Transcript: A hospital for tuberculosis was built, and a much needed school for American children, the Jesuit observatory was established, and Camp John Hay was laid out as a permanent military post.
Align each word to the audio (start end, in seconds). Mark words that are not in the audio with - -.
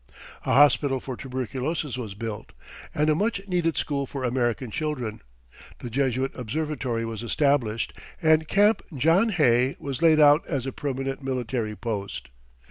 A 0.47 0.53
hospital 0.53 0.99
for 0.99 1.15
tuberculosis 1.15 1.95
was 1.95 2.15
built, 2.15 2.53
and 2.95 3.07
a 3.07 3.13
much 3.13 3.39
needed 3.47 3.77
school 3.77 4.07
for 4.07 4.23
American 4.23 4.71
children, 4.71 5.21
the 5.77 5.91
Jesuit 5.91 6.31
observatory 6.33 7.05
was 7.05 7.21
established, 7.21 7.93
and 8.19 8.47
Camp 8.47 8.81
John 8.97 9.29
Hay 9.29 9.75
was 9.79 10.01
laid 10.01 10.19
out 10.19 10.43
as 10.47 10.65
a 10.65 10.71
permanent 10.71 11.21
military 11.21 11.75
post. 11.75 12.29